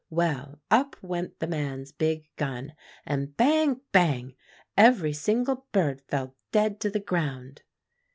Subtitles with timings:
[0.09, 2.73] "Well, up went the man's big gun,
[3.05, 3.81] and bang!
[3.91, 4.33] bang!
[4.75, 7.61] every single bird fell dead to the ground."